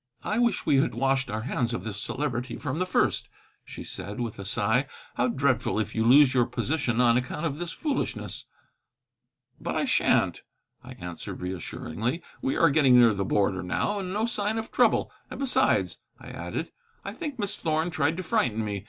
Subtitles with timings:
[0.23, 3.29] "I wish we had washed our hands of this Celebrity from the first,"
[3.63, 4.87] she said, with a sigh.
[5.13, 8.45] "How dreadful if you lose your position on account of this foolishness!"
[9.59, 10.41] "But I shan't,"
[10.83, 15.11] I answered reassuringly; "we are getting near the border now, and no sign of trouble.
[15.29, 16.71] And besides," I added,
[17.05, 18.79] "I think Miss Thorn tried to frighten me.